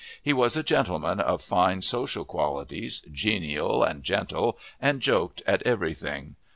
He 0.19 0.33
was 0.33 0.57
a 0.57 0.63
gentleman 0.63 1.19
of 1.19 1.43
fine 1.43 1.83
social 1.83 2.25
qualities, 2.25 3.05
genial 3.11 3.83
and 3.83 4.03
gentle, 4.03 4.57
and 4.81 4.99
joked 4.99 5.43
at 5.45 5.61
every 5.61 5.93
thing. 5.93 6.37